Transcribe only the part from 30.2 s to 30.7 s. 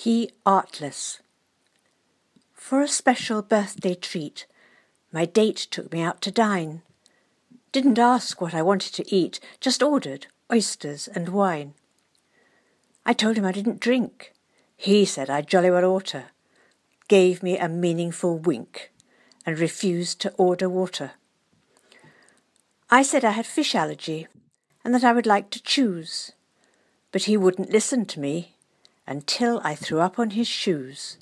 his